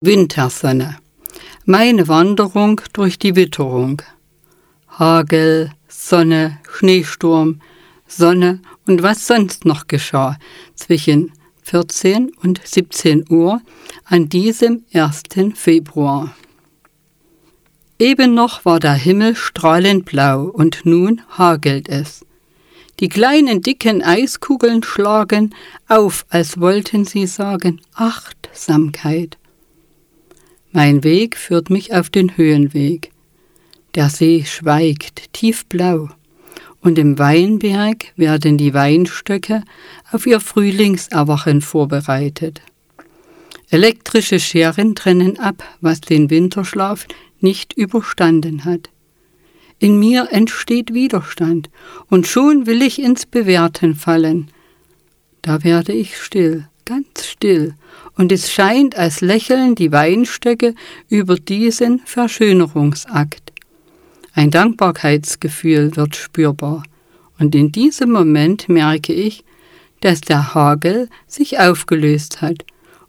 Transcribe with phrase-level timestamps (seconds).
[0.00, 0.96] Wintersonne.
[1.64, 4.00] Meine Wanderung durch die Witterung.
[4.96, 7.60] Hagel, Sonne, Schneesturm,
[8.06, 10.38] Sonne und was sonst noch geschah
[10.76, 11.32] zwischen
[11.64, 13.60] 14 und 17 Uhr
[14.04, 15.24] an diesem 1.
[15.56, 16.32] Februar.
[17.98, 22.24] Eben noch war der Himmel strahlend blau und nun hagelt es.
[23.00, 25.56] Die kleinen dicken Eiskugeln schlagen
[25.88, 29.38] auf, als wollten sie sagen Achtsamkeit.
[30.72, 33.10] Mein Weg führt mich auf den Höhenweg.
[33.94, 36.10] Der See schweigt tiefblau,
[36.80, 39.64] und im Weinberg werden die Weinstöcke
[40.12, 42.60] auf ihr Frühlingserwachen vorbereitet.
[43.70, 47.06] Elektrische Scheren trennen ab, was den Winterschlaf
[47.40, 48.90] nicht überstanden hat.
[49.78, 51.70] In mir entsteht Widerstand,
[52.08, 54.50] und schon will ich ins Bewerten fallen.
[55.42, 57.74] Da werde ich still, ganz still,
[58.16, 60.74] und es scheint, als lächeln die Weinstöcke
[61.10, 63.52] über diesen Verschönerungsakt.
[64.32, 66.82] Ein Dankbarkeitsgefühl wird spürbar,
[67.38, 69.44] und in diesem Moment merke ich,
[70.00, 72.64] dass der Hagel sich aufgelöst hat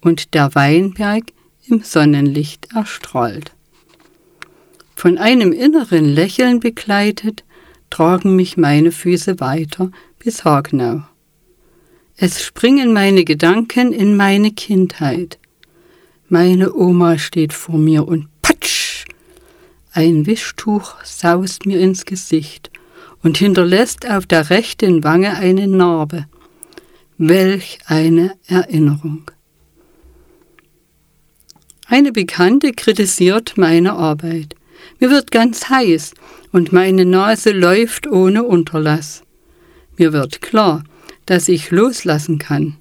[0.00, 1.24] und der Weinberg
[1.66, 3.50] im Sonnenlicht erstrahlt.
[4.94, 7.42] Von einem inneren Lächeln begleitet,
[7.90, 11.02] tragen mich meine Füße weiter bis Hagnau.
[12.16, 15.38] Es springen meine Gedanken in meine Kindheit.
[16.28, 19.04] Meine Oma steht vor mir und patsch!
[19.92, 22.70] Ein Wischtuch saust mir ins Gesicht
[23.24, 26.26] und hinterlässt auf der rechten Wange eine Narbe.
[27.18, 29.30] Welch eine Erinnerung.
[31.86, 34.54] Eine Bekannte kritisiert meine Arbeit.
[35.00, 36.14] Mir wird ganz heiß
[36.52, 39.22] und meine Nase läuft ohne Unterlass.
[39.96, 40.84] Mir wird klar,
[41.26, 42.76] dass ich loslassen kann.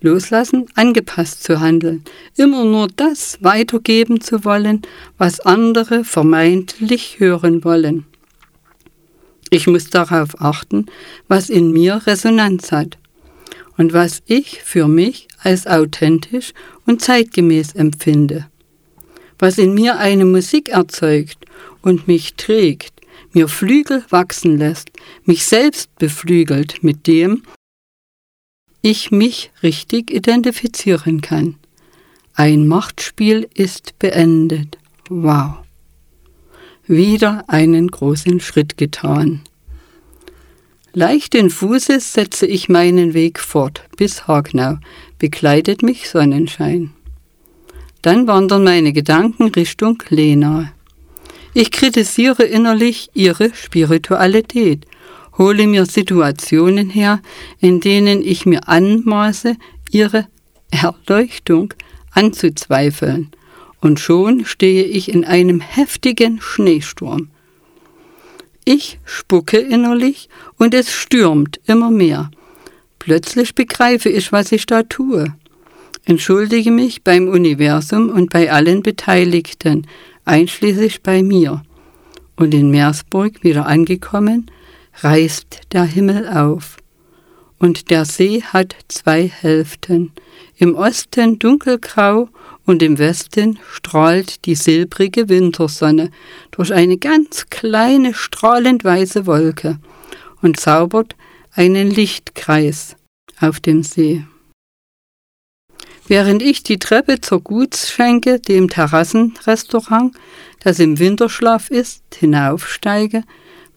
[0.00, 2.04] Loslassen, angepasst zu handeln,
[2.36, 4.82] immer nur das weitergeben zu wollen,
[5.16, 8.06] was andere vermeintlich hören wollen.
[9.50, 10.86] Ich muss darauf achten,
[11.26, 12.98] was in mir Resonanz hat
[13.76, 16.52] und was ich für mich als authentisch
[16.86, 18.46] und zeitgemäß empfinde.
[19.38, 21.38] Was in mir eine Musik erzeugt
[21.80, 22.92] und mich trägt,
[23.32, 24.90] mir Flügel wachsen lässt,
[25.24, 27.42] mich selbst beflügelt mit dem,
[28.82, 31.56] ich mich richtig identifizieren kann.
[32.34, 34.78] Ein Machtspiel ist beendet.
[35.08, 35.58] Wow.
[36.86, 39.42] Wieder einen großen Schritt getan.
[40.94, 44.78] Leichten Fußes setze ich meinen Weg fort bis Hagnau,
[45.18, 46.92] begleitet mich Sonnenschein.
[48.02, 50.72] Dann wandern meine Gedanken Richtung Lena.
[51.52, 54.86] Ich kritisiere innerlich ihre Spiritualität,
[55.38, 57.22] hole mir Situationen her,
[57.60, 59.56] in denen ich mir anmaße,
[59.90, 60.26] ihre
[60.70, 61.72] Erleuchtung
[62.12, 63.30] anzuzweifeln,
[63.80, 67.30] und schon stehe ich in einem heftigen Schneesturm.
[68.64, 70.28] Ich spucke innerlich
[70.58, 72.30] und es stürmt immer mehr.
[72.98, 75.34] Plötzlich begreife ich, was ich da tue.
[76.04, 79.86] Entschuldige mich beim Universum und bei allen Beteiligten,
[80.24, 81.62] einschließlich bei mir.
[82.36, 84.50] Und in Meersburg wieder angekommen,
[85.02, 86.76] reißt der Himmel auf.
[87.58, 90.12] Und der See hat zwei Hälften.
[90.56, 92.28] Im Osten dunkelgrau
[92.64, 96.10] und im Westen strahlt die silbrige Wintersonne
[96.50, 99.78] durch eine ganz kleine strahlend weiße Wolke
[100.42, 101.16] und zaubert
[101.52, 102.96] einen Lichtkreis
[103.40, 104.24] auf dem See.
[106.06, 110.14] Während ich die Treppe zur Gutsschenke, dem Terrassenrestaurant,
[110.60, 113.24] das im Winterschlaf ist, hinaufsteige,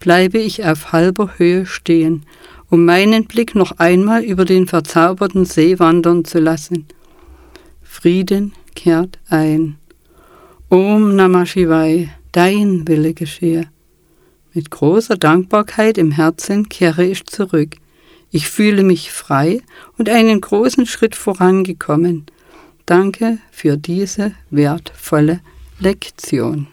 [0.00, 2.26] bleibe ich auf halber Höhe stehen,
[2.68, 6.86] um meinen Blick noch einmal über den verzauberten See wandern zu lassen.
[7.82, 9.76] Frieden kehrt ein.
[10.68, 13.68] Om Namah Shivai, dein Wille geschehe.
[14.52, 17.76] Mit großer Dankbarkeit im Herzen kehre ich zurück–
[18.32, 19.60] ich fühle mich frei
[19.98, 22.26] und einen großen Schritt vorangekommen.
[22.86, 25.40] Danke für diese wertvolle
[25.80, 26.68] Lektion.